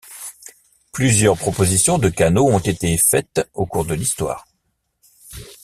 Plusieurs 0.91 1.37
propositions 1.37 1.99
de 1.99 2.09
canaux 2.09 2.47
ont 2.49 2.57
été 2.57 2.97
faites 2.97 3.47
au 3.53 3.67
cours 3.67 3.85
de 3.85 3.93
l'histoire. 3.93 4.47